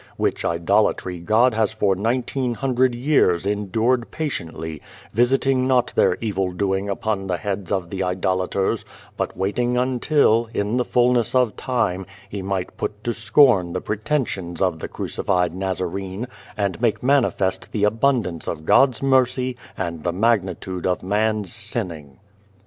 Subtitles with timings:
[0.17, 4.81] Which idolatry God has for nineteen hundred years endured patiently,
[5.13, 8.83] visiting not their evil doing upon the heads of the idolaters,
[9.15, 14.59] but waiting until, in the fulness of time, He might put to scorn the pretensions
[14.59, 16.25] of the crucified Nazarene,
[16.57, 22.17] and make manifest the abundance of God's mercy and the magnitude of man's sinning.